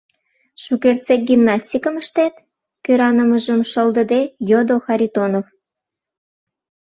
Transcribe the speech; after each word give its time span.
—Шукертсек 0.63 1.21
гимнастикым 1.29 1.95
ыштет?— 2.01 2.33
кӧранымыжым 2.85 3.61
шылтыде, 3.71 4.21
йодо 4.49 4.75
Харитонов. 4.85 5.45